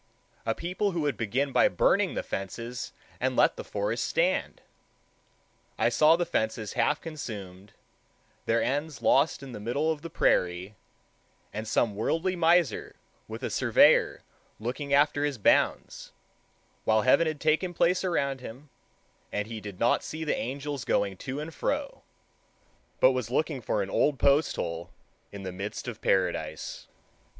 [0.47, 4.61] A people who would begin by burning the fences and let the forest stand!
[5.77, 7.73] I saw the fences half consumed,
[8.47, 10.73] their ends lost in the middle of the prairie,
[11.53, 12.95] and some worldly miser
[13.27, 14.23] with a surveyor
[14.59, 16.11] looking after his bounds,
[16.83, 18.71] while heaven had taken place around him,
[19.31, 22.01] and he did not see the angels going to and fro,
[22.99, 24.89] but was looking for an old post hole
[25.31, 26.87] in the midst of paradise.